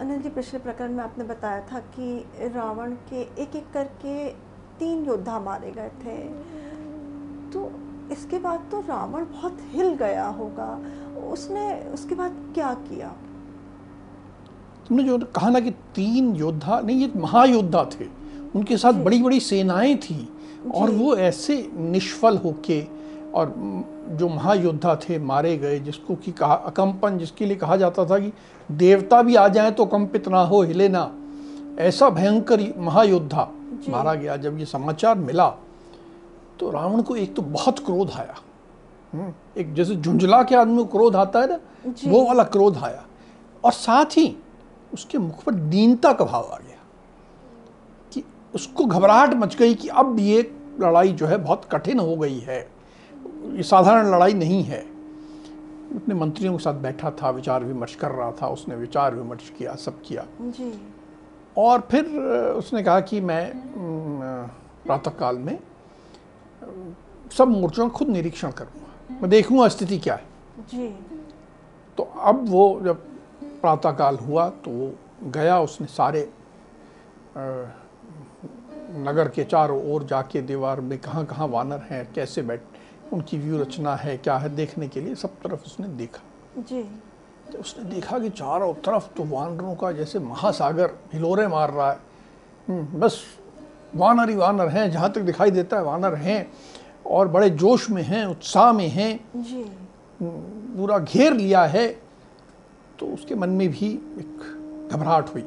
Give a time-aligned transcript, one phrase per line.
[0.00, 4.28] अनिल जी पिछले प्रकरण में आपने बताया था कि रावण के एक एक करके
[4.78, 6.16] तीन योद्धा मारे गए थे।
[7.50, 7.72] तो
[8.12, 10.68] इसके बाद तो रावण बहुत हिल गया होगा।
[11.32, 13.08] उसने उसके बाद क्या किया?
[14.88, 18.04] तुमने जो कहा ना कि तीन योद्धा नहीं ये महायोद्धा थे।
[18.54, 20.28] उनके साथ बड़ी बड़ी सेनाएँ थी।
[20.74, 22.80] और वो ऐसे निष्फल होके
[23.34, 23.54] और
[24.10, 28.32] जो महायोद्धा थे मारे गए जिसको कि कहा अकंपन जिसके लिए कहा जाता था कि
[28.68, 31.10] देवता भी आ जाए तो कंपित ना हो हिले ना।
[31.78, 33.48] ऐसा भयंकर महायोद्धा
[33.88, 35.48] मारा गया। जब ये समाचार मिला
[36.60, 38.34] तो रावण को एक तो बहुत क्रोध आया।
[39.12, 41.58] हम्म, एक जैसे झुंझला के आदमी को क्रोध आता है ना
[42.06, 43.04] वो वाला क्रोध आया।
[43.64, 44.34] और साथ ही
[44.94, 46.76] उसके मुख पर दीनता का भाव आ गया
[48.12, 48.22] कि
[48.54, 50.42] उसको घबराहट मच गई कि अब ये
[50.80, 52.60] लड़ाई जो है बहुत कठिन हो गई है।
[53.40, 54.80] ये साधारण लड़ाई नहीं है।
[55.96, 59.74] अपने मंत्रियों के साथ बैठा था विचार विमर्श कर रहा था उसने विचार विमर्श किया
[59.76, 60.72] सब किया। जी।
[61.56, 62.04] और फिर
[62.56, 63.52] उसने कहा कि मैं
[64.84, 65.58] प्रातःकाल में
[67.32, 70.24] सब मोर्चों का खुद निरीक्षण करूँगा। मैं देखूँगा स्थिति क्या है।
[70.70, 70.88] जी।
[71.98, 73.06] तो अब वो जब
[73.60, 74.92] प्रातःकाल हुआ तो वो
[75.30, 76.28] गया उसने सारे
[78.98, 82.60] नगर के चारों ओर जाके दीवार में कहाँ कहाँ वानर हैं कैसे बैठ
[83.12, 86.22] उनकी व्यू रचना है क्या है देखने के लिए सब तरफ़ उसने देखा।
[86.58, 86.82] जी।
[87.52, 91.98] तो उसने देखा कि चारों तरफ़ तो वानरों का जैसे महासागर हिलोरे मार रहा है।
[92.68, 93.20] हम्म, बस
[93.96, 96.46] वानर ही वानर हैं जहाँ तक दिखाई देता है वानर हैं
[97.06, 99.64] और बड़े जोश में हैं उत्साह में हैं। जी।
[100.22, 101.86] पूरा घेर लिया है
[102.98, 103.86] तो उसके मन में भी
[104.18, 105.44] एक घबराहट हुई।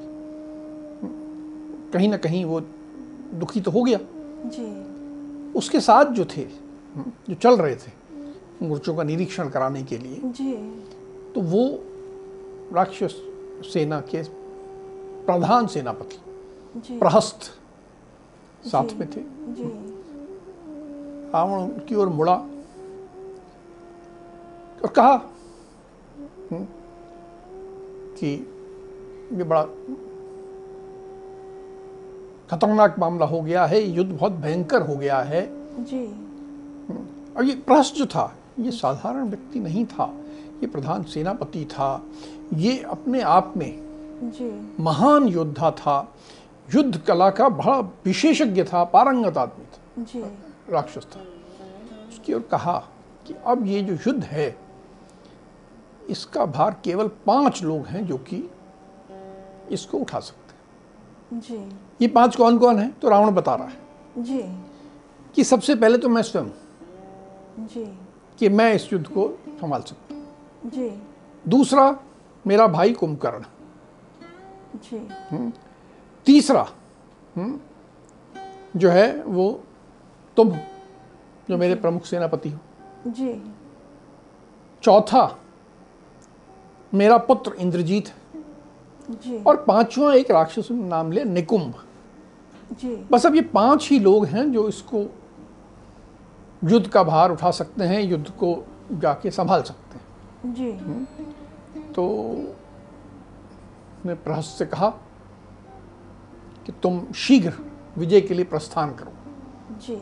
[1.94, 4.00] कहीं ना कहीं वो दुखी तो हो गया।
[4.46, 4.66] जी।
[5.60, 6.46] उसके साथ जो थे
[6.98, 7.92] जो चल रहे थे
[8.62, 10.54] मोर्चों का निरीक्षण कराने के लिए जी।
[11.36, 11.64] तो वो
[12.74, 13.16] राक्षस
[13.74, 14.24] सेना के
[15.26, 16.18] प्रधान सेनापति
[17.00, 17.40] प्रहस्त
[18.66, 19.22] साथ में थे।
[21.32, 22.36] रावण उनकी ओर मुड़ा
[24.84, 25.14] और कहा
[26.52, 26.66] हम्म,
[28.18, 28.32] कि
[29.34, 29.64] ये बड़ा
[32.52, 35.42] खतरनाक मामला हो गया है युद्ध बहुत भयंकर हो गया है।
[35.84, 36.06] जी।
[37.38, 40.14] और ये प्रहस्त जो था ये साधारण व्यक्ति नहीं था
[40.62, 42.06] ये प्रधान सेनापति था
[42.54, 43.84] ये अपने आप में
[44.24, 46.16] जी। महान योद्धा था
[46.76, 50.22] युद्ध कला का बड़ा विशेषज्ञ था पारंगत आदमी था जी।
[50.74, 51.20] राक्षस था।
[52.10, 52.78] उसकी ओर कहा
[53.28, 54.56] कि अब ये जो युद्ध है
[56.10, 58.50] इसका भार केवल पाँच लोग हैं जो कि
[59.72, 62.92] इसको उठा सकते हैं। जी। ये पाँच कौन कौन है?
[62.92, 64.44] तो रावण बता रहा है जी।
[65.36, 66.46] कि सबसे पहले तो मैं स्वयं
[67.60, 68.00] जी।
[68.40, 71.02] कि मैं इस युद्ध को संभाल सकता हूँ। जी।
[71.48, 72.00] दूसरा
[72.48, 73.44] मेरा भाई कुंभकर्ण।
[74.76, 75.54] जी।
[76.26, 76.68] तीसरा
[77.36, 77.60] हम्म,
[78.76, 79.64] जो है वो
[80.38, 80.52] तुम
[81.50, 82.60] जो मेरे प्रमुख सेनापति हो।
[83.08, 83.54] जी।
[84.84, 85.40] चौथा
[86.94, 88.08] मेरा पुत्र इंद्रजीत
[89.10, 91.74] जी। और पांचवा एक राक्षस नाम ले निकुंभ।
[92.72, 95.06] जी। बस अब ये पाँच ही लोग हैं जो इसको
[96.64, 98.56] युद्ध का भार उठा सकते हैं युद्ध को
[98.92, 100.72] जाके संभाल सकते हैं। जी।
[101.94, 102.06] तो
[104.06, 104.90] ने प्रहस्त से कहा
[106.66, 107.54] कि तुम शीघ्र
[107.98, 109.12] विजय के लिए प्रस्थान करो।
[109.78, 109.96] जी।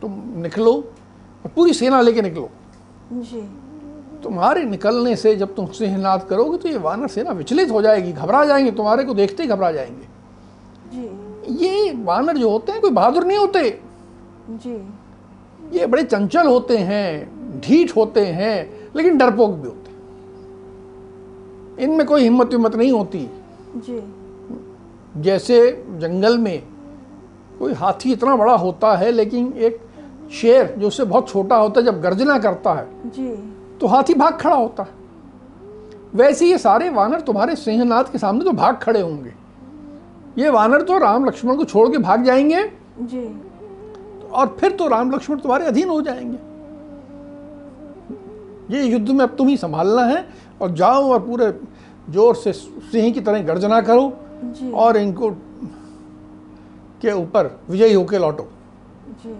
[0.00, 2.50] तुम निकलो और पूरी सेना लेके निकलो।
[3.12, 3.40] जी।
[4.22, 8.44] तुम्हारे निकलने से जब तुम सिंहनाद करोगे तो ये वानर सेना विचलित हो जाएगी घबरा
[8.44, 10.06] जाएँगे तुम्हारे को देखते ही घबरा जाएँगे।
[10.94, 13.80] जी। ये वानर जो होते हैं कोई बहादुर नहीं होते।
[14.50, 14.76] जी।
[15.72, 19.96] ये बड़े चंचल होते हैं ढीठ होते हैं लेकिन डरपोक भी होते हैं।
[21.78, 23.30] इनमें कोई हिम्मत विम्मत नहीं होती।
[23.76, 24.02] जी।
[25.22, 26.62] जैसे जंगल में
[27.58, 29.78] कोई हाथी इतना बड़ा होता है लेकिन एक
[30.32, 33.28] शेर जो उससे बहुत छोटा होता है जब गर्जना करता है जी।
[33.80, 34.88] तो हाथी भाग खड़ा होता है।
[36.14, 39.32] वैसे ये सारे वानर तुम्हारे सिंहनाथ के सामने तो भाग खड़े होंगे।
[40.38, 42.62] ये वानर तो राम लक्ष्मण को छोड़ के भाग जाएँगे।
[43.00, 43.24] जी।
[44.32, 46.38] और फिर तो राम लक्ष्मण तुम्हारे अधीन हो जाएँगे।
[48.70, 50.26] ये युद्ध में अब तुम ही संभालना है
[50.62, 51.52] और जाओ और पूरे
[52.10, 54.12] ज़ोर से सिंह की तरह गर्जना करो
[54.74, 55.30] और इनको
[57.02, 58.48] के ऊपर विजयी होके लौटो।
[59.24, 59.34] जी।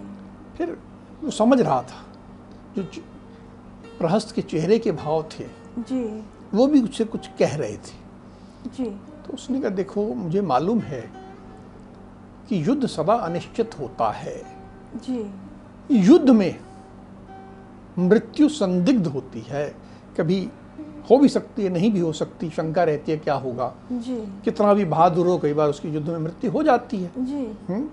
[0.57, 0.77] फिर
[1.23, 2.05] वो समझ रहा था
[2.77, 2.83] जो
[3.99, 5.45] प्रहस्त के चेहरे के भाव थे
[5.79, 6.23] जी।
[6.53, 8.85] वो भी उससे कुछ कह रहे थे। जी।
[9.25, 11.01] तो उसने कहा देखो मुझे मालूम है
[12.49, 14.52] कि युद्ध सदा अनिश्चित होता है।
[14.95, 15.31] जी।
[15.91, 16.59] युद्ध में
[17.99, 19.75] मृत्यु संदिग्ध होती है।
[20.17, 20.49] कभी
[21.09, 23.73] हो भी सकती है नहीं भी हो सकती शंका रहती है क्या होगा?
[23.91, 27.89] जी। कितना भी बहादुर हो कई बार उसकी युद्ध में मृत्यु हो जाती है। जी?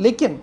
[0.00, 0.40] लेकिन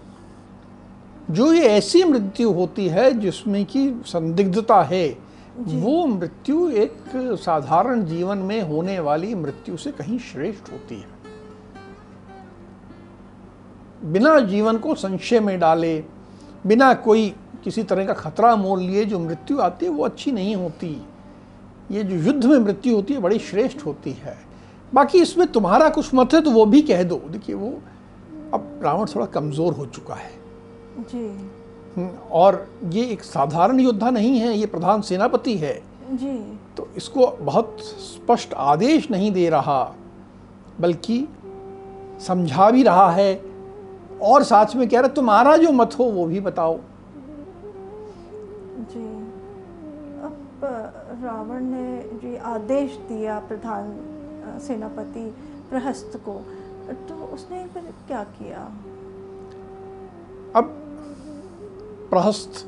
[1.31, 5.17] जो ये ऐसी मृत्यु होती है जिसमें कि संदिग्धता है
[5.57, 11.16] वो मृत्यु एक साधारण जीवन में होने वाली मृत्यु से कहीं श्रेष्ठ होती है।
[14.05, 15.97] बिना जीवन को संशय में डाले
[16.65, 17.29] बिना कोई
[17.63, 20.89] किसी तरह का खतरा मोल लिए जो मृत्यु आती है वो अच्छी नहीं होती।
[21.91, 24.37] ये जो युद्ध में मृत्यु होती है बड़ी श्रेष्ठ होती है।
[24.93, 27.69] बाकी इसमें तुम्हारा कुछ मत है तो वो भी कह दो। देखिए वो
[28.53, 30.31] अब रावण थोड़ा कमज़ोर हो चुका है।
[30.99, 31.25] जी।
[31.97, 35.73] हम्म, और ये एक साधारण योद्धा नहीं है ये प्रधान सेनापति है।
[36.11, 36.37] जी।
[36.77, 39.95] तो इसको बहुत स्पष्ट आदेश नहीं दे रहा
[40.79, 41.27] बल्कि
[42.27, 43.33] समझा भी रहा है
[44.21, 46.77] और साथ में कह रहा तुम्हारा जो मत हो वो भी बताओ।
[48.91, 49.05] जी।
[50.23, 50.59] अब
[51.23, 53.91] रावण ने जी आदेश दिया प्रधान
[54.59, 55.25] सेनापति
[55.69, 56.33] प्रहस्त को।
[57.07, 58.59] तो उसने फिर क्या किया?
[60.55, 60.65] अब
[62.09, 62.65] प्रहस्त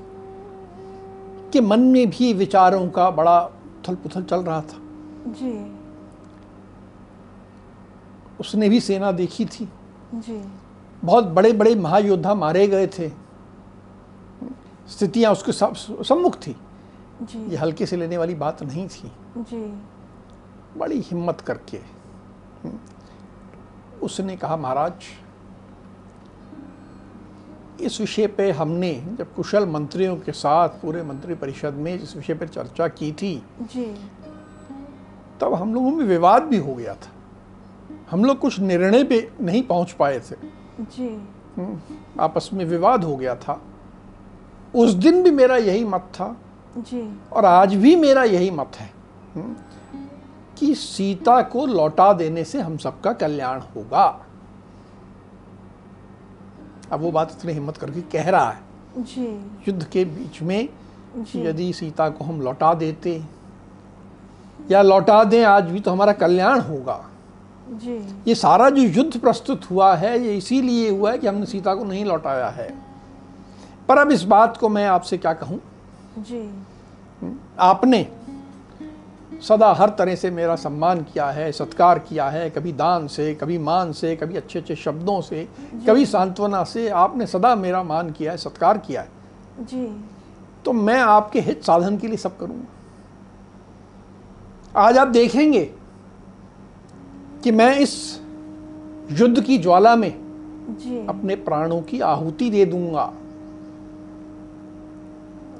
[1.53, 4.79] के मन में भी विचारों का बड़ा उथल पुथल चल रहा था।
[5.27, 5.53] जी।
[8.39, 9.69] उसने भी सेना देखी थी।
[10.15, 10.41] जी।
[11.03, 13.09] बहुत बड़े बड़े महायोद्धा मारे गए थे।
[14.87, 16.55] स्थितियाँ उसके सब- सम्मुख थी।
[17.21, 19.81] जी। ये हल्के से लेने वाली बात नहीं थी। जी।
[20.77, 21.79] बड़ी हिम्मत करके।
[24.03, 24.93] उसने कहा महाराज
[27.81, 32.33] इस विषय पे हमने जब कुशल मंत्रियों के साथ पूरे मंत्री परिषद में इस विषय
[32.33, 34.09] पर चर्चा की थी जी।
[35.41, 37.09] तब हम लोगों में विवाद भी हो गया था।
[38.11, 41.07] हम लोग कुछ निर्णय पे नहीं पहुँच पाए थे। जी।
[41.57, 41.79] हम्म,
[42.19, 43.61] आपस में विवाद हो गया था।
[44.75, 46.35] उस दिन भी मेरा यही मत था।
[46.77, 48.89] जी। और आज भी मेरा यही मत है
[49.35, 49.55] हम्म,
[50.57, 54.25] कि सीता को लौटा देने से हम सबका कल्याण होगा।
[56.91, 58.61] अब वो बात इतनी हिम्मत करके कह रहा है।
[58.97, 59.27] जी।
[59.67, 60.69] युद्ध के बीच में
[61.35, 63.23] यदि सीता को हम लौटा देते
[64.71, 67.05] या लौटा दें आज भी तो हमारा कल्याण होगा।
[67.69, 71.75] जी। ये सारा जो युद्ध प्रस्तुत हुआ है ये इसीलिए हुआ है कि हमने सीता
[71.75, 72.69] को नहीं लौटाया है।
[73.89, 75.59] पर अब इस बात को मैं आपसे क्या कहूँ?
[76.19, 76.65] जी।
[77.59, 78.07] आपने
[79.47, 83.57] सदा हर तरह से मेरा सम्मान किया है सत्कार किया है कभी दान से कभी
[83.57, 85.47] मान से कभी अच्छे अच्छे शब्दों से
[85.87, 89.09] कभी सांत्वना से आपने सदा मेरा मान किया है सत्कार किया है।
[89.59, 89.85] जी।
[90.65, 92.67] तो मैं आपके हित साधन के लिए सब करूँगा।
[94.75, 95.71] आज आप देखेंगे
[97.43, 98.21] कि मैं इस
[99.11, 100.15] युद्ध की ज्वाला में
[100.69, 103.13] जी। अपने प्राणों की आहुति दे दूँगा।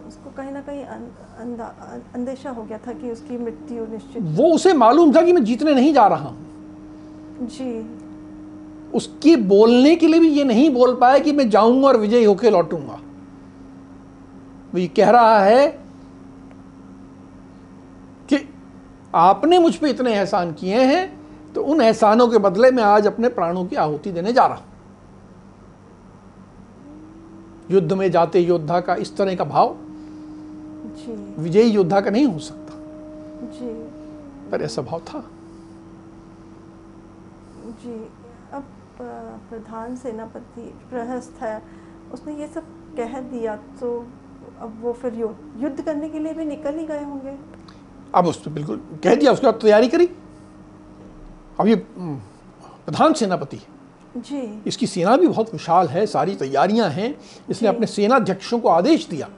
[0.08, 4.56] उसको कहीं ना कहीं अं- अंदा- अंदेशा हो गया था कि उसकी मृत्यु निश्चित वो
[4.56, 6.48] उसे मालूम था कि मैं जीतने नहीं जा रहा हूँ।
[7.42, 8.00] जी।
[8.94, 12.52] उसके बोलने के लिए भी ये नहीं बोल पाया कि मैं जाऊँगा और विजयी होकर
[12.52, 13.00] लौटूँगा।
[14.74, 15.68] वो ये कह रहा है
[18.30, 18.50] कि
[19.16, 21.19] आपने मुझ पे इतने एहसान किए हैं
[21.56, 24.66] तो उन एहसानों के बदले मैं आज अपने प्राणों की आहुति देने जा रहा हूँ।
[27.72, 29.78] युद्ध में जाते योद्धा का इस तरह का भाव
[31.40, 32.74] विजयी योद्धा का नहीं हो सकता।
[33.50, 33.70] जी।
[34.52, 35.20] पर ऐसा भाव था।
[37.84, 37.94] जी।
[38.54, 38.64] अब
[39.50, 41.62] प्रधान सेनापति प्रहस्त है।
[42.14, 42.64] उसने ये सब
[42.98, 43.98] कह दिया तो
[44.62, 47.38] अब वो फिर युद्ध करने के लिए भी निकल ही गए होंगे।
[48.16, 50.10] अब उस पर बिल्कुल कह दिया उसके बाद तैयारी करी।
[51.60, 52.16] अब ये हम्म,
[52.86, 53.58] प्रधान सेनापति।
[54.18, 57.16] जी। इसकी सेना भी बहुत विशाल है सारी तैयारियाँ हैं।
[57.50, 59.30] इसने। अपने सेनाध्यक्षों को आदेश दिया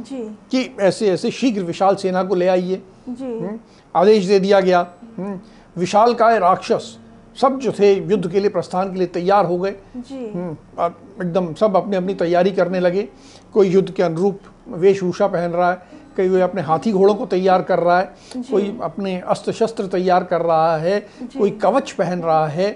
[0.00, 3.58] जी। कि ऐसे ऐसे शीघ्र विशाल सेना को ले आइए। हम्म,
[3.96, 4.86] आदेश दे दिया गया।
[5.18, 5.40] हम्म,
[5.76, 6.98] विशाल काय राक्षस।
[7.40, 11.96] सब जो थे युद्ध के लिए प्रस्थान के लिए तैयार हो गए। एकदम सब अपनी
[11.96, 13.08] अपनी तैयारी करने लगे।
[13.54, 15.82] कोई युद्ध के अनुरूप वेशभूषा पहन रहा है।
[16.16, 20.24] कोई कोई अपने हाथी घोड़ों को तैयार कर रहा है कोई अपने अस्त्र शस्त्र तैयार
[20.24, 21.00] कर रहा है
[21.38, 22.70] कोई कवच पहन रहा है।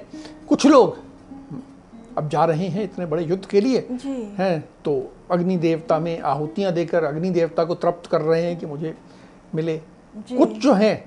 [0.49, 0.97] कुछ लोग
[2.19, 3.87] अब जा रहे हैं इतने बड़े युद्ध के लिए
[4.39, 8.67] हैं तो अग्नि देवता में आहुतियाँ देकर अग्नि देवता को तृप्त कर रहे हैं कि
[8.67, 8.95] मुझे
[9.55, 9.77] मिले।
[10.31, 11.05] कुछ जो हैं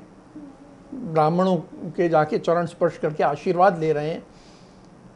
[0.93, 1.55] ब्राह्मणों
[1.89, 4.23] के जाके चरण स्पर्श करके आशीर्वाद ले रहे हैं।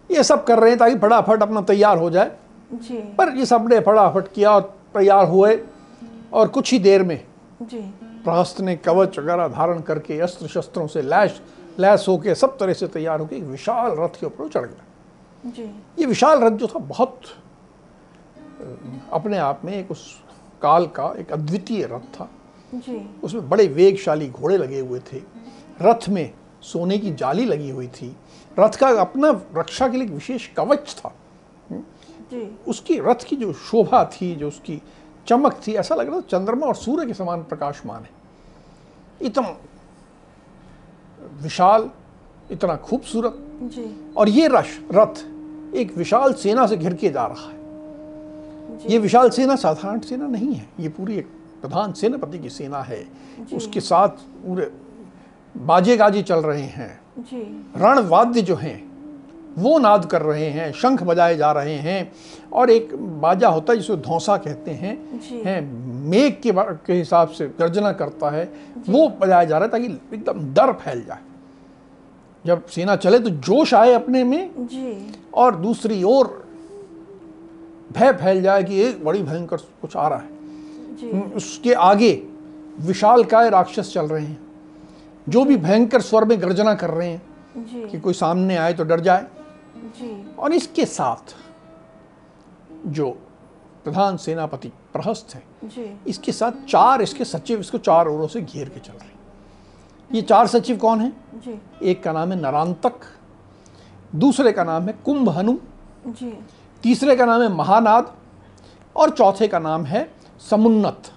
[0.09, 2.31] ये सब कर रहे हैं ताकि फटाफट अपना तैयार हो जाए।
[2.73, 4.61] जी। पर ये सबने फटाफट किया और
[4.93, 5.55] तैयार हुए।
[6.33, 7.19] और कुछ ही देर में
[7.61, 7.79] जी।
[8.23, 11.41] प्रहस्त ने कवच वगैरह धारण करके अस्त्र शस्त्रों से लैश
[11.79, 15.63] लैस होके सब तरह से तैयार होकर एक विशाल रथ के ऊपर चढ़ गया। जी।
[15.99, 17.21] ये विशाल रथ जो था बहुत
[19.13, 20.23] अपने आप में एक उस
[20.61, 22.29] काल का एक अद्वितीय रथ था।
[22.73, 25.21] जी। उसमें बड़े वेगशाली घोड़े लगे हुए थे।
[25.81, 28.15] रथ में सोने की जाली लगी हुई थी।
[28.59, 31.13] रथ का अपना रक्षा के लिए एक विशेष कवच था।
[31.71, 34.81] जी। उसकी रथ की जो शोभा थी जो उसकी
[35.27, 38.09] चमक थी ऐसा लग रहा था चंद्रमा और सूर्य के समान प्रकाशमान है।
[39.21, 39.55] इतना
[41.43, 41.89] विशाल
[42.51, 45.23] इतना खूबसूरत। जी। और ये रश रथ
[45.75, 47.55] एक विशाल सेना से घिर के जा रहा है।
[48.89, 51.27] ये विशाल सेना साधारण सेना नहीं है ये पूरी एक
[51.61, 53.05] प्रधान सेनापति की सेना है।
[53.53, 54.09] उसके साथ
[54.45, 54.71] पूरे
[55.55, 57.41] बाजे गाजे चल रहे हैं। जी।
[57.77, 58.77] रण वाद्य जो हैं
[59.57, 62.11] वो नाद कर रहे हैं शंख बजाए जा रहे हैं
[62.53, 65.61] और एक बाजा होता है जिसको धौसा कहते हैं। हैं
[66.09, 66.51] मेघ के
[66.85, 68.43] के हिसाब से गर्जना करता है।
[68.89, 71.19] वो बजाया जा रहा है ताकि एकदम डर फैल जाए।
[72.45, 76.27] जब सेना चले तो जोश आए अपने में जी। और दूसरी ओर
[77.91, 80.29] भय फैल जाए कि एक बड़ी भयंकर कुछ आ रहा है।
[80.95, 82.11] जी। उसके आगे
[82.79, 84.39] विशाल काय राक्षस चल रहे हैं।
[85.29, 88.99] जो भी भयंकर स्वर में गर्जना कर रहे हैं कि कोई सामने आए तो डर
[88.99, 89.25] जाए।
[89.97, 91.35] जी। और इसके साथ
[92.87, 93.09] जो
[93.83, 98.69] प्रधान सेनापति प्रहस्त है जी। इसके साथ चार इसके सचिव इसको चार ओरों से घेर
[98.69, 99.15] के चल रहे हैं।
[100.11, 101.11] ये चार सचिव कौन हैं?
[101.35, 103.05] जी। एक का नाम है नरांतक
[104.15, 105.57] दूसरे का नाम है कुंभ हनु
[106.83, 108.15] तीसरे का नाम है महानाद
[108.95, 110.09] और चौथे का नाम है
[110.41, 111.11] समुन्नत।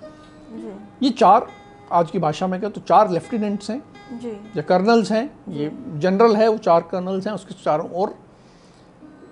[0.53, 1.47] जी। ये चार
[1.93, 6.37] आज की भाषा में कहें तो चार लेफ्टिनेंट्स हैं जी। जो कर्नल्स हैं ये जनरल
[6.37, 8.15] है वो चार कर्नल्स हैं उसके चारों ओर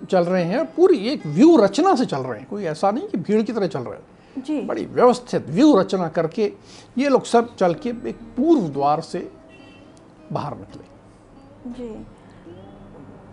[0.02, 3.18] चल रहे हैं पूरी एक व्यू रचना से चल रहे हैं। कोई ऐसा नहीं कि
[3.18, 6.52] भीड़ की तरह चल रहे हैं। जी। बड़ी व्यवस्थित व्यू रचना करके
[6.98, 9.30] ये लोग सब चल के एक पूर्व द्वार से
[10.32, 11.88] बाहर निकले। जी।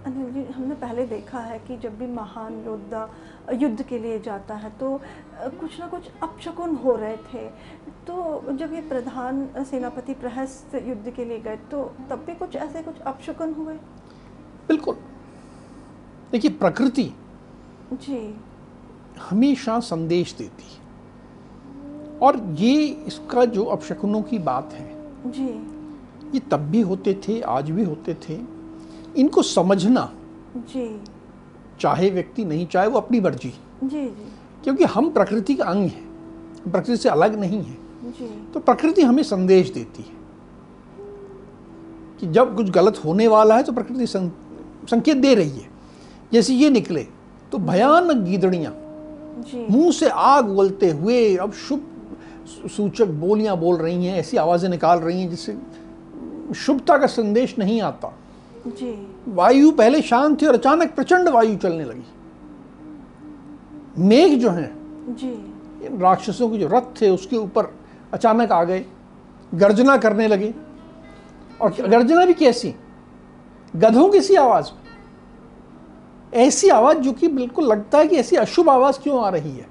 [0.05, 3.07] अनिल जी हमने पहले देखा है कि जब भी महान योद्धा
[3.53, 4.99] युद्ध के लिए जाता है तो
[5.59, 7.47] कुछ ना कुछ अपशकुन हो रहे थे।
[8.07, 12.81] तो जब ये प्रधान सेनापति प्रहस्त युद्ध के लिए गए तो तब भी कुछ ऐसे
[12.83, 13.73] कुछ अपशकुन हुए?
[14.67, 14.97] बिल्कुल।
[16.35, 17.03] देखिए प्रकृति
[17.93, 18.35] जी।
[19.29, 24.89] हमेशा संदेश देती है। और ये इसका जो अपशकुनों की बात है
[25.31, 25.45] जी।
[26.33, 28.37] ये तब भी होते थे आज भी होते थे।
[29.17, 30.13] इनको समझना
[30.57, 31.03] जी।
[31.79, 33.49] चाहे व्यक्ति नहीं चाहे वो अपनी मर्ज़ी।
[33.83, 34.31] जी जी।
[34.63, 37.77] क्योंकि हम प्रकृति का अंग हैं प्रकृति से अलग नहीं है।
[38.11, 40.17] जी। तो प्रकृति हमें संदेश देती है
[42.19, 44.29] कि जब कुछ गलत होने वाला है तो प्रकृति सं,
[44.89, 45.74] संकेत दे रही है।
[46.31, 47.03] जैसे ये निकले
[47.51, 48.71] तो भयानक गीदड़ियाँ।
[49.69, 51.91] मुँह से आग उगलते हुए अब शुभ
[52.75, 55.57] सूचक बोलियाँ बोल रही हैं ऐसी आवाज़ें निकाल रही हैं जिससे
[56.55, 58.13] शुभता का संदेश नहीं आता।
[58.67, 58.91] जी।
[59.27, 62.03] वायु पहले शांत थी और अचानक प्रचंड वायु चलने लगी।
[63.97, 65.31] मेघ जो हैं जी।
[65.85, 67.73] इन राक्षसों के जो रथ थे उसके ऊपर
[68.13, 68.85] अचानक आ गए
[69.53, 70.53] गर्जना करने लगे।
[71.61, 72.73] और गर्जना भी कैसी?
[73.73, 74.84] गधों की सी आवाज़। में
[76.35, 79.67] ऐसी आवाज़ जो कि बिल्कुल लगता है कि ऐसी अशुभ आवाज़ क्यों आ रही है?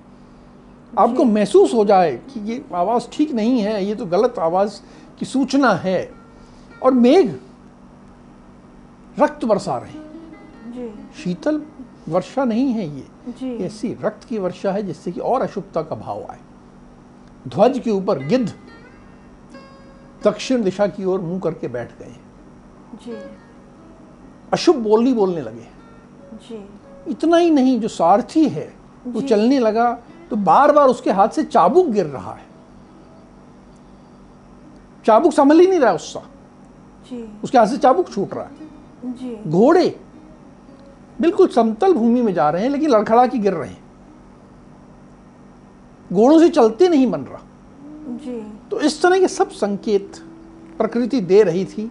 [0.98, 4.80] आपको महसूस हो जाए कि ये आवाज़ ठीक नहीं है ये तो गलत आवाज़
[5.18, 6.12] की सूचना है
[6.82, 7.34] और मेघ
[9.18, 11.62] रक्त बरसा रहे हैं। शीतल
[12.08, 16.26] वर्षा नहीं है ये। ऐसी रक्त की वर्षा है जिससे कि और अशुभता का भाव
[16.30, 16.40] आए।
[17.48, 18.52] ध्वज के ऊपर गिद्ध
[20.24, 22.16] दक्षिण दिशा की ओर मुँह करके बैठ गए।
[23.04, 23.16] जी।
[24.52, 25.73] अशुभ बोलनी बोलने लगे।
[26.34, 26.64] जी।
[27.10, 28.72] इतना ही नहीं जो सारथी है
[29.06, 29.92] वो जी। चलने लगा
[30.30, 32.46] तो बार बार उसके हाथ से चाबुक गिर रहा है।
[35.06, 36.20] चाबुक संभल ही नहीं रहा उसका।
[37.10, 40.00] जी। उसके हाथ से चाबुक छूट रहा है। जी। घोड़े
[41.20, 43.82] बिल्कुल समतल भूमि में जा रहे हैं लेकिन लड़खड़ा के गिर रहे हैं।
[46.12, 47.40] घोड़ों से चलते नहीं बन रहा।
[48.16, 50.12] जी। तो इस तरह के सब संकेत
[50.78, 51.90] प्रकृति दे रही थी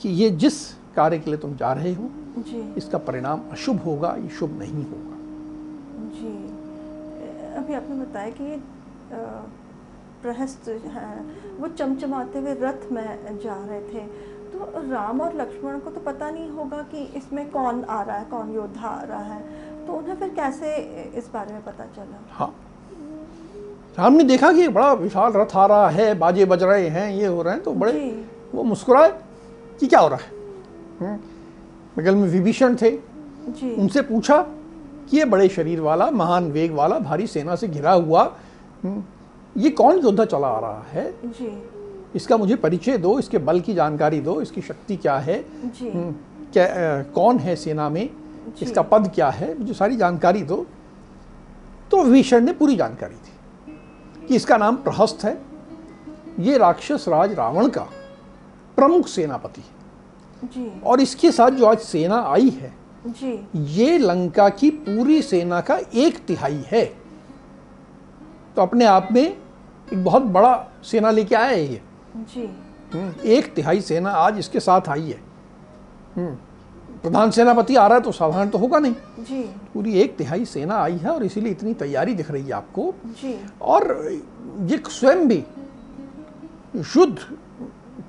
[0.00, 0.64] कि ये जिस
[0.96, 4.84] कार्य के लिए तुम जा रहे हो जी। इसका परिणाम अशुभ होगा ये शुभ नहीं
[4.84, 5.16] होगा।
[6.14, 6.34] जी।
[7.56, 8.62] अभी आपने बताया कि
[10.22, 11.20] प्रहस्त है
[11.58, 14.06] वो चमचमाते हुए रथ में जा रहे थे।
[14.46, 14.58] तो
[14.90, 18.54] राम और लक्ष्मण को तो पता नहीं होगा कि इसमें कौन आ रहा है कौन
[18.54, 19.40] योद्धा आ रहा है।
[19.86, 20.74] तो उन्हें फिर कैसे
[21.16, 22.18] इस बारे में पता चला?
[22.30, 22.54] हाँ।
[23.98, 27.26] राम ने देखा कि बड़ा विशाल रथ आ रहा है बाजे बज रहे हैं ये
[27.26, 27.92] हो रहे हैं तो बड़े
[28.54, 29.10] वो मुस्कुराए
[29.80, 30.30] कि क्या हो रहा है?
[31.00, 31.18] हम्म,
[31.98, 34.38] बगल में विभीषण थे। जी। उनसे पूछा
[35.10, 38.22] कि ये बड़े शरीर वाला महान वेग वाला भारी सेना से घिरा हुआ
[38.84, 39.02] हम्म,
[39.56, 41.10] ये कौन योद्धा चला आ रहा है?
[41.24, 41.62] जी।
[42.14, 45.44] इसका मुझे परिचय दो इसके बल की जानकारी दो इसकी शक्ति क्या है?
[45.64, 46.12] जी। हम्म,
[46.52, 48.10] क्या अ, कौन है सेना में?
[48.62, 49.58] इसका पद क्या है?
[49.58, 50.66] मुझे सारी जानकारी दो।
[51.90, 55.38] तो विभीषण ने पूरी जानकारी दी कि इसका नाम प्रहस्त है।
[56.40, 57.86] ये राक्षस राज रावण का
[58.76, 59.75] प्रमुख सेनापति है।
[60.44, 62.74] जी। और इसके साथ जो आज सेना आई है
[63.06, 66.84] जी। ये लंका की पूरी सेना का एक तिहाई है।
[68.56, 71.80] तो अपने आप में एक बहुत बड़ा सेना लेके आया है ये।
[72.16, 72.46] जी।
[72.94, 75.20] हम्म, एक तिहाई सेना आज इसके साथ आई है।
[76.16, 76.34] हम्म,
[77.02, 79.42] प्रधान सेनापति आ रहा है तो साधारण तो होगा नहीं। जी।
[79.74, 83.36] पूरी एक तिहाई सेना आई है और इसीलिए इतनी तैयारी दिख रही है आपको। जी।
[83.62, 84.10] और
[84.60, 85.44] ये स्वयं भी
[86.76, 87.18] युद्ध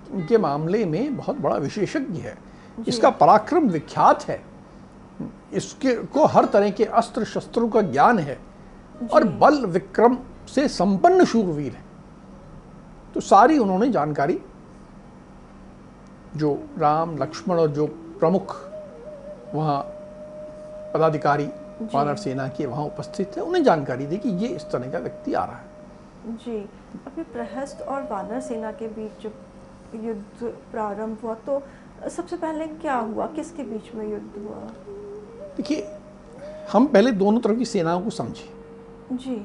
[0.09, 2.37] के मामले में बहुत बड़ा विशेषज्ञ है।
[2.87, 4.41] इसका पराक्रम विख्यात है।
[5.53, 8.37] इसके को हर तरह के अस्त्र शस्त्रों का ज्ञान है
[9.13, 11.85] और बल विक्रम से संपन्न शूरवीर है।
[13.13, 14.39] तो सारी उन्होंने जानकारी
[16.35, 17.85] जो राम लक्ष्मण और जो
[18.19, 18.55] प्रमुख
[19.53, 19.81] वहाँ
[20.93, 21.45] पदाधिकारी
[21.93, 25.33] वानर सेना के वहाँ उपस्थित थे उन्हें जानकारी दी कि ये इस तरह का व्यक्ति
[25.33, 26.57] आ रहा है। जी।
[27.07, 29.33] अभी प्रहस्त और वानर सेना के बीच जब
[29.95, 31.61] युद्ध प्रारंभ हुआ तो
[32.09, 33.25] सबसे पहले क्या हुआ?
[33.27, 34.59] किसके बीच में युद्ध हुआ?
[35.57, 35.87] देखिए
[36.71, 39.35] हम पहले दोनों तरफ़ की सेनाओं को समझें। जी।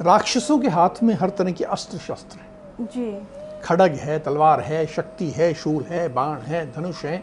[0.00, 3.20] राक्षसों के हाथ में हर तरह के अस्त्र शस्त्र हैं। जी।
[3.64, 7.18] खड़ग है तलवार है शक्ति है शूल है बाण है धनुष है।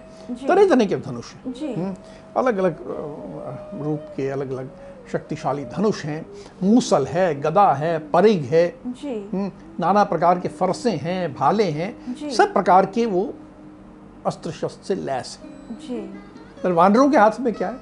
[0.47, 1.73] तरह तरह के धनुष हैं। जी।
[2.37, 2.77] अलग अलग
[3.83, 4.69] रूप के अलग अलग
[5.11, 6.25] शक्तिशाली धनुष हैं
[6.63, 12.15] मूसल है गदा है परिग है जी। हम्म, नाना प्रकार के फरसे हैं भाले हैं
[12.31, 13.33] सब प्रकार के वो
[14.25, 15.39] अस्त्र शस्त्र से लैस
[15.89, 17.77] हैं। वानरों के हाथ में क्या है?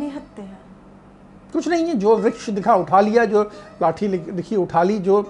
[0.00, 0.58] निहत्ते हैं।
[1.52, 3.42] कुछ नहीं है जो वृक्ष दिखा उठा लिया जो
[3.82, 5.22] लाठी लिख- दिखी उठा ली जो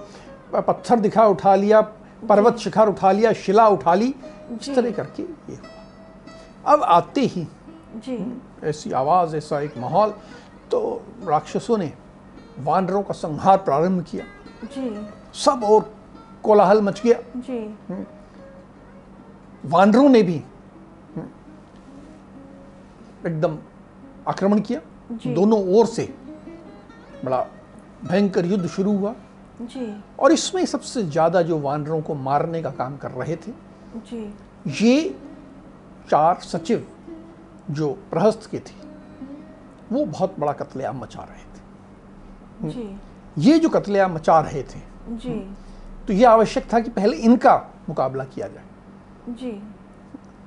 [0.55, 1.81] पत्थर दिखा उठा लिया
[2.29, 4.15] पर्वत शिखर उठा लिया शिला उठा ली
[4.61, 7.47] इस तरह करके ये हुआ। अब आते ही
[7.95, 10.13] जी। ऐसी आवाज़ ऐसा एक माहौल
[10.71, 10.79] तो
[11.23, 11.91] राक्षसों ने
[12.59, 14.25] वानरों का संहार प्रारंभ किया।
[14.65, 15.07] जी।
[15.39, 15.91] सब और
[16.43, 17.59] कोलाहल मच गया। जी।
[19.63, 20.37] वानरों ने भी
[21.15, 21.27] हम्म,
[23.27, 23.57] एकदम
[24.27, 24.79] आक्रमण किया।
[25.27, 26.13] दोनों ओर से
[27.25, 27.45] बड़ा
[28.03, 29.13] भयंकर युद्ध शुरू हुआ।
[29.61, 33.51] जी। और इसमें सबसे ज़्यादा जो वानरों को मारने का काम कर रहे थे
[33.97, 34.33] जी।
[34.81, 35.09] ये
[36.09, 36.87] चार सचिव
[37.71, 38.79] जो प्रहस्त के थे।
[39.91, 42.99] वो बहुत बड़ा कत्लेआम मचा रहे थे। जी।
[43.37, 45.33] ये जो कत्लेआम मचा रहे थे जी।
[46.07, 47.55] तो ये आवश्यक था कि पहले इनका
[47.89, 48.63] मुकाबला किया जाए।
[49.29, 49.51] जी।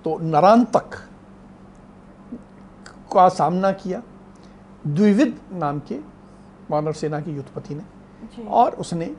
[0.04, 0.94] तो नरांतक
[3.12, 4.02] का सामना किया
[4.86, 5.98] द्विविद नाम के
[6.70, 7.82] वानर सेना के युद्धपति ने
[8.24, 9.14] जी। और उसने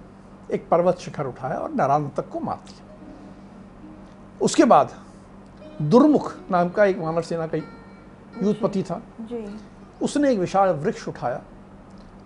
[0.51, 2.83] एक पर्वत शिखर उठाया और नरांतक को मार दिया।
[4.41, 4.95] उसके बाद
[5.81, 9.59] दुर्मुख नाम का एक वानर सेना का युद्धपति था। जी।
[10.01, 11.41] उसने एक विशाल वृक्ष उठाया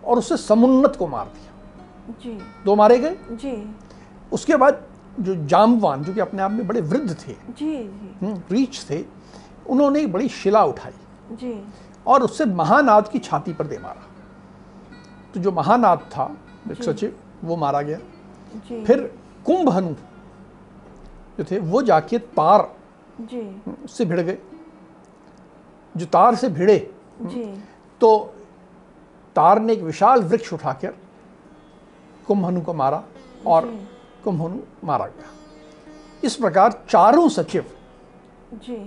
[0.05, 1.49] और उससे समुन्नत को मार दिया।
[2.21, 3.17] जी। दो मारे गए?
[3.31, 3.75] जी।
[4.31, 4.83] उसके बाद
[5.19, 9.05] जो जामवान जो कि अपने आप में बड़े वृद्ध थे जी जी। हम्म, रीच थे
[9.67, 10.91] उन्होंने एक बड़ी शिला उठाई
[11.31, 11.63] जी।
[12.07, 14.05] और उससे महानाद की छाती पर दे मारा।
[15.33, 16.37] तो जो महानाद था
[16.71, 17.97] एक सचिव वो मारा गया।
[18.55, 19.93] जी। फिर कुंभहनु
[21.37, 22.75] जो थे वो जाके तार
[23.21, 24.37] जी। से भिड़ गए।
[25.97, 27.43] जो तार से भिड़े जी।
[28.01, 28.17] तो
[29.35, 30.93] तार ने एक विशाल वृक्ष उठाकर
[32.27, 33.03] कुंभहनु को मारा
[33.47, 33.87] और जी।
[34.23, 35.29] कुंभहनु मारा गया।
[36.23, 37.65] इस प्रकार चारों सचिव
[38.53, 38.77] जी।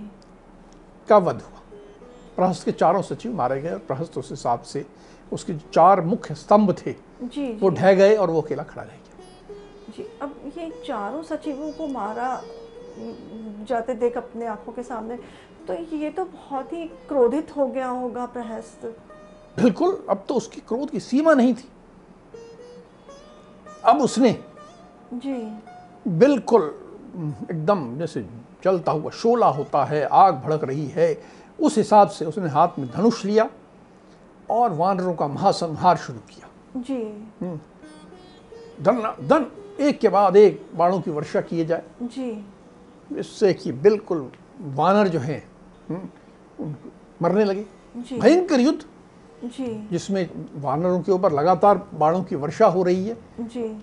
[1.09, 1.61] का वध हुआ।
[2.37, 4.85] प्रहस्त के चारों सचिव मारे गए और प्रहस्त उस हिसाब से
[5.33, 6.93] उसके जो चार मुख्य स्तंभ थे
[7.23, 9.55] जी वो ढह गए और वो अकेला खड़ा रह गया।
[9.97, 12.43] जी अब ये चारों सचिवों को मारा
[13.69, 15.17] जाते देख अपने आँखों के सामने।
[15.69, 18.85] तो ये तो बहुत ही क्रोधित हो गया होगा प्रहस्त।
[19.57, 21.69] बिल्कुल अब तो उसकी क्रोध की सीमा नहीं थी।
[23.85, 24.33] अब उसने
[25.15, 25.37] जी।
[26.09, 26.63] बिल्कुल
[27.51, 28.21] एकदम जैसे
[28.65, 31.17] जलता हुआ शोला होता है आग भड़क रही है
[31.59, 33.49] उस हिसाब से उसने हाथ में धनुष लिया
[34.51, 37.03] और वानरों का महासंहार शुरू किया। जी।
[38.83, 39.47] धन धन
[39.81, 42.31] एक के बाद एक बाणों की वर्षा किए जाए। जी।
[43.19, 45.43] इससे कि बिल्कुल वानर जो हैं
[45.89, 46.75] हम्म,
[47.23, 47.67] मरने लगे।
[48.19, 48.85] भयंकर युद्ध
[49.93, 50.29] जिसमें
[50.63, 53.83] वानरों के ऊपर लगातार बाणों की वर्षा हो रही है। जी।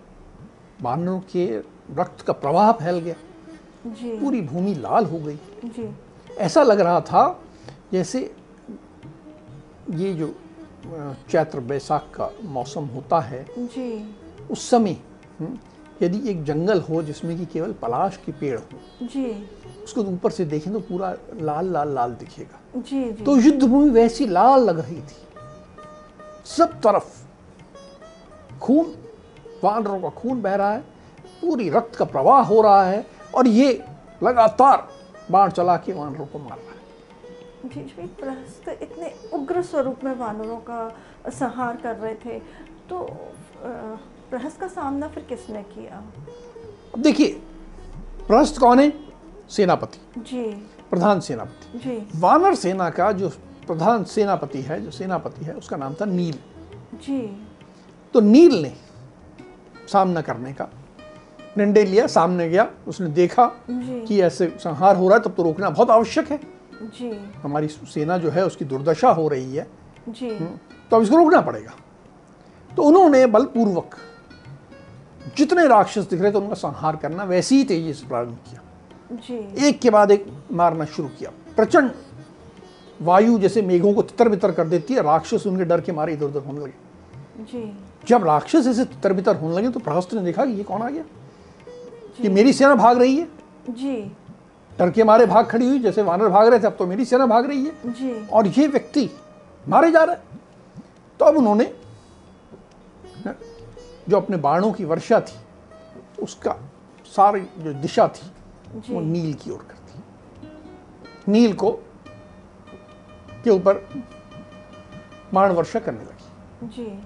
[0.81, 1.45] वानरों के
[1.99, 3.15] रक्त का प्रवाह फैल गया।
[3.87, 5.89] जी। पूरी भूमि लाल हो गई। जी।
[6.37, 7.41] ऐसा लग रहा था
[7.91, 8.35] जैसे
[9.89, 10.35] ये जो
[11.29, 14.15] चैत्र बैसाख का मौसम होता है जी।
[14.51, 14.97] उस समय
[15.39, 15.57] हम्म,
[16.01, 19.25] यदि एक जंगल हो जिसमें कि केवल पलाश के पेड़ हो जी।
[19.83, 21.09] उसको ऊपर से देखें तो पूरा
[21.41, 25.17] लाल लाल लाल दिखेगा। जी जी। तो युद्ध भूमि वैसी लाल लग रही थी।
[26.47, 27.17] सब तरफ़
[28.61, 28.93] खून
[29.63, 30.79] वानरों का खून बह रहा है
[31.41, 33.71] पूरी रक्त का प्रवाह हो रहा है और ये
[34.23, 34.87] लगातार
[35.31, 40.13] बाण चला के वानरों को मार रहा है। जी जी प्रहस्त इतने उग्र स्वरूप में
[40.15, 40.87] वानरों का
[41.29, 42.39] संहार कर रहे थे।
[42.89, 42.99] तो
[43.63, 43.97] अ,
[44.29, 46.03] प्रहस्त का सामना फिर किसने किया?
[46.95, 47.27] अब देखिए
[48.27, 48.91] प्रहस्त कौन है?
[49.49, 50.43] सेनापति। जी।
[50.89, 53.29] प्रधान सेनापति। जी। वानर सेना का जो
[53.67, 56.39] प्रधान सेनापति है जो सेनापति है उसका नाम था नील।
[56.95, 57.19] जी।
[58.13, 58.73] तो नील ने
[59.91, 60.69] सामना करने का
[61.57, 65.69] निर्णय लिया सामने गया उसने देखा कि ऐसे संहार हो रहा है तब तो रोकना
[65.69, 66.39] बहुत आवश्यक है।
[66.81, 67.11] जी।
[67.41, 69.67] हमारी सेना जो है उसकी दुर्दशा हो रही है।
[70.09, 70.29] जी।
[70.89, 71.73] तो अब इसको रोकना पड़ेगा।
[72.71, 73.95] तो उन्होंने बलपूर्वक
[75.37, 78.61] जितने राक्षस दिख रहे थे उनका संहार करना वैसे ही तेज़ी से प्रारंभ किया।
[79.17, 81.91] जी। एक के बाद एक मारना शुरू किया। प्रचंड
[82.99, 86.25] वायु जैसे मेघों को तितर बितर कर देती है राक्षस उनके डर के मारे इधर
[86.25, 87.71] उधर होने लगे। जी।
[88.07, 90.89] जब राक्षस ऐसे तितर बितर होने लगे तो प्रहस्त ने देखा कि ये कौन आ
[90.89, 91.03] गया?
[92.21, 93.27] कि मेरी सेना भाग रही है।
[93.69, 93.95] जी।
[94.79, 97.25] डर के मारे भाग खड़ी हुई जैसे वानर भाग रहे थे अब तो मेरी सेना
[97.25, 99.09] भाग रही है। जी। और ये व्यक्ति
[99.67, 100.15] मारे जा रहा
[101.19, 101.65] तो अब उन्होंने
[104.09, 105.37] जो अपने बाणों की वर्षा थी
[106.21, 106.55] उसका
[107.05, 108.31] सारी जो दिशा थी
[108.93, 110.01] वो नील की ओर कर दी
[111.31, 111.71] नील को
[113.43, 113.73] के ऊपर
[115.33, 117.03] बाण वर्षा करने लगी। जी।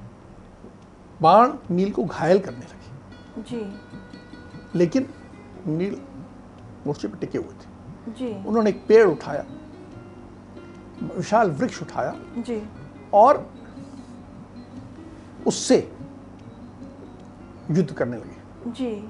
[1.21, 3.79] बाण नील को घायल करने लगी। जी।
[4.75, 5.09] लेकिन
[5.67, 6.01] नील
[6.87, 9.45] मोर्चे पर टिके हुए थे। जी। उन्होंने एक पेड़ उठाया
[11.03, 12.61] विशाल वृक्ष उठाया जी।
[13.13, 13.53] और
[15.47, 15.92] उससे
[17.71, 19.09] युद्ध करने लगे। जी।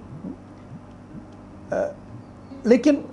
[1.74, 1.88] आ,
[2.66, 3.06] लेकिन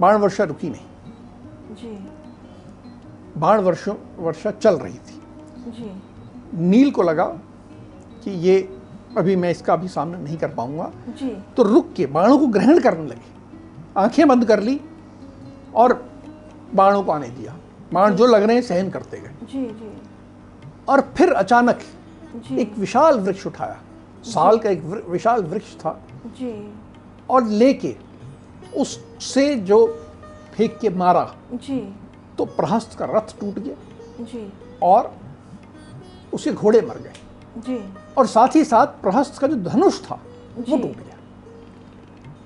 [0.00, 2.08] बाण वर्षा रुकी नहीं। जी।
[3.40, 5.22] बाण वर्षों वर्षा चल रही थी।
[5.58, 6.02] जी।
[6.54, 7.24] नील को लगा
[8.24, 8.78] कि ये
[9.18, 12.80] अभी मैं इसका भी सामना नहीं कर पाऊँगा। जी। तो रुक के बाणों को ग्रहण
[12.80, 13.32] करने लगे।
[13.96, 14.80] आँखें बंद कर ली
[15.74, 16.10] और
[16.74, 17.56] बाणों को आने दिया।
[17.92, 20.02] बाण जो लग रहे हैं सहन करते गए। जी जी।
[20.88, 21.80] और फिर अचानक
[22.36, 23.80] जी। एक विशाल वृक्ष उठाया।
[24.24, 26.00] साल का एक विशाल वृक्ष था।
[26.38, 26.52] जी।
[27.30, 27.94] और लेके
[28.76, 29.86] उससे जो
[30.54, 31.80] फेंक के मारा जी।
[32.38, 35.14] तो प्रहस्त का रथ टूट गया जी। और
[36.32, 37.12] उसके घोड़े मर गए।
[37.58, 37.78] जी।
[38.18, 40.20] और साथ ही साथ प्रहस्त का जो धनुष था
[40.56, 41.16] वो टूट गया।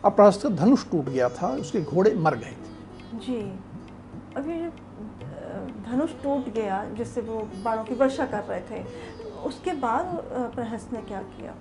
[0.04, 3.40] अब प्रहस्त का धनुष टूट गया था उसके घोड़े मर गए थे। जी।
[4.40, 4.70] ये
[5.84, 8.82] धनुष टूट गया जिससे वो बाणों की वर्षा कर रहे थे।
[9.46, 10.06] उसके बाद
[10.54, 11.54] प्रहस्त ने क्या किया?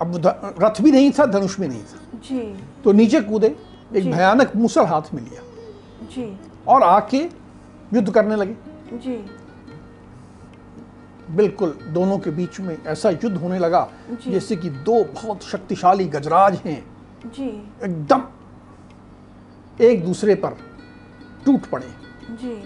[0.00, 0.16] अब
[0.62, 2.40] रथ भी नहीं था धनुष भी नहीं था। जी।
[2.84, 3.56] तो नीचे कूदे
[3.96, 5.42] एक भयानक मूसल हाथ में लिया।
[6.06, 7.22] जी। और आके
[7.94, 8.56] युद्ध करने लगे।
[8.98, 9.16] जी।
[11.30, 13.88] बिल्कुल दोनों के बीच में ऐसा युद्ध होने लगा
[14.26, 16.82] जैसे कि दो बहुत शक्तिशाली गजराज हैं।
[17.26, 17.48] जी।
[17.84, 18.22] एकदम
[19.80, 20.56] एक दूसरे पर
[21.44, 21.90] टूट पड़े।
[22.32, 22.62] जी।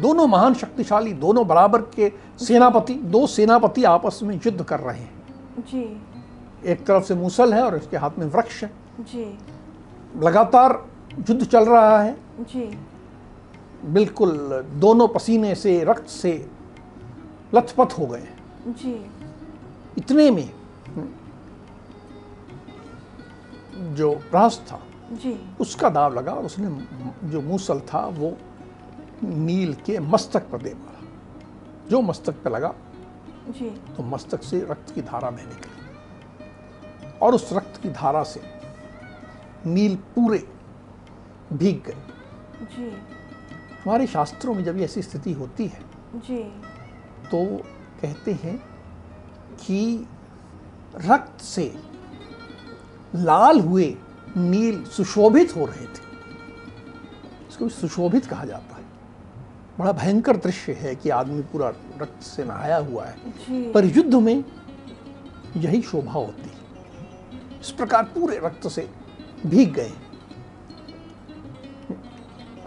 [0.00, 5.64] दोनों महान शक्तिशाली दोनों बराबर के सेनापति दो सेनापति आपस में युद्ध कर रहे हैं।
[5.68, 6.02] जी।
[6.64, 9.24] एक तरफ़ से मूसल है और उसके हाथ में वृक्ष है। जी।
[10.16, 10.72] लगातार
[11.30, 12.78] युद्ध चल रहा है। जी।
[13.84, 14.38] बिल्कुल
[14.74, 16.32] दोनों पसीने से रक्त से
[17.54, 18.28] लथपथ हो गए।
[18.68, 18.94] जी।
[19.98, 20.50] इतने में
[23.94, 24.80] जो प्रहस्त था
[25.12, 26.68] जी। उसका दाव लगा और उसने
[27.28, 28.36] जो मूसल था वो
[29.24, 30.89] नील के मस्तक पर दे मारा।
[31.90, 32.74] जो मस्तक पे लगा
[33.48, 38.40] जी। तो मस्तक से रक्त की धारा बह निकली। और उस रक्त की धारा से
[39.66, 40.38] नील पूरे
[41.52, 41.96] भीग गए।
[42.62, 42.90] जी।
[43.82, 45.80] हमारे शास्त्रों में जब ऐसी स्थिति होती है
[46.14, 46.42] जी।
[47.28, 47.62] तो
[48.02, 48.56] कहते हैं
[49.60, 50.08] कि
[50.96, 51.82] रक्त से
[53.14, 53.96] लाल हुए
[54.36, 56.08] नील सुशोभित हो रहे थे।
[57.48, 58.79] इसको सुशोभित कहा जाता है।
[59.80, 61.68] बड़ा भयंकर दृश्य है कि आदमी पूरा
[62.00, 63.16] रक्त से नहाया हुआ है।
[63.72, 64.44] पर युद्ध में
[65.56, 68.90] यही शोभा होती। है इस प्रकार पूरे रक्त से
[69.46, 69.92] भीग गए।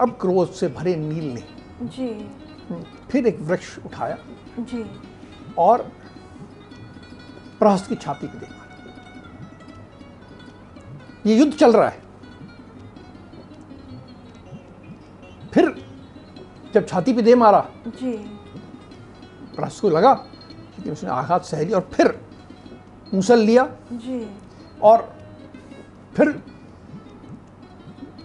[0.01, 1.43] अब क्रोध से भरे नील ने
[1.81, 2.09] जी।
[3.11, 4.17] फिर एक वृक्ष उठाया
[4.59, 4.85] जी।
[5.57, 5.81] और
[7.59, 8.61] प्रहस्त की छाती को देखा।
[11.25, 12.02] ये युद्ध चल रहा है।
[16.73, 18.11] जब छाती पे दे मारा जी।
[19.55, 22.19] प्रहस्त को लगा लेकिन उसने आघात सह लिया और फिर
[23.13, 24.25] मुसल लिया। जी।
[24.81, 25.09] और
[26.15, 26.41] फिर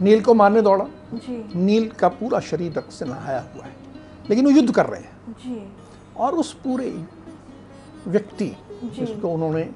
[0.01, 0.85] नील को मारने दौड़ा।
[1.15, 3.77] जी। नील का पूरा शरीर रक्त से नहाया हुआ है
[4.31, 5.61] लेकिन वो युद्ध कर रहे हैं। जी।
[6.17, 6.89] और उस पूरे
[8.07, 9.69] व्यक्ति जिसको उन्होंने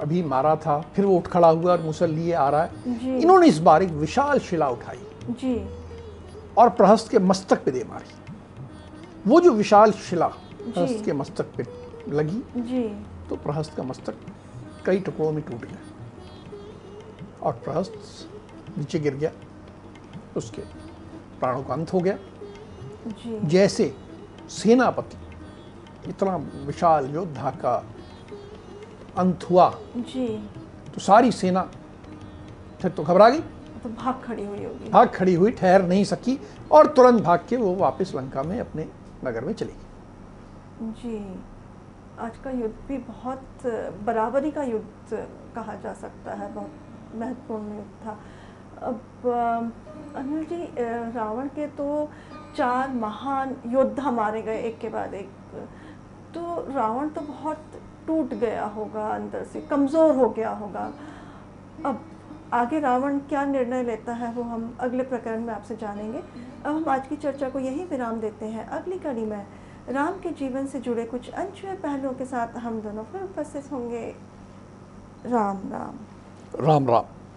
[0.00, 3.46] अभी मारा था फिर वो उठ खड़ा हुआ और मुसल लिए आ रहा है। इन्होंने
[3.46, 4.98] इस बार एक विशाल शिला उठाई।
[5.30, 5.54] जी।
[6.58, 8.32] और प्रहस्त के मस्तक पे दे मारी।
[9.26, 11.64] वो जो विशाल शिला प्रहस्त के मस्तक पे
[12.12, 12.82] लगी जी।
[13.28, 14.14] तो प्रहस्त का मस्तक
[14.86, 15.78] कई टुकड़ों में टूट गया
[17.42, 19.30] और प्रहस्त नीचे गिर गया।
[20.36, 20.62] उसके
[21.40, 22.16] प्राणों का अंत हो गया।
[23.06, 23.94] जी। जैसे
[24.50, 25.16] सेनापति
[26.10, 27.74] इतना विशाल योद्धा का
[29.18, 30.26] अंत हुआ जी।
[30.94, 31.62] तो सारी सेना
[32.80, 33.42] फिर तो घबरा गई।
[33.78, 36.38] तो भाग खड़ी हुई होगी। भाग खड़ी हुई ठहर नहीं सकी
[36.72, 38.86] और तुरंत भाग के वो वापस लंका में अपने
[39.24, 41.18] नगर में चली गई। जी
[42.20, 43.66] आज का युद्ध भी बहुत
[44.04, 48.18] बराबरी का युद्ध कहा जा सकता है बहुत महत्वपूर्ण युद्ध था।
[48.82, 49.00] अब
[50.16, 50.64] अनिल जी
[51.14, 51.86] रावण के तो
[52.56, 55.30] चार महान योद्धा मारे गए एक के बाद एक।
[56.34, 60.90] तो रावण तो बहुत टूट गया होगा अंदर से कमज़ोर हो गया होगा।
[61.86, 62.00] अब
[62.52, 66.88] आगे रावण क्या निर्णय लेता है वो हम अगले प्रकरण में आपसे जानेंगे। अब हम
[66.88, 69.46] आज की चर्चा को यहीं विराम देते हैं। अगली कड़ी में
[69.88, 74.14] राम के जीवन से जुड़े कुछ अनछुए पहलुओं के साथ हम दोनों फिर उपस्थित होंगे।
[75.26, 75.98] राम राम।
[76.66, 77.04] राम राम।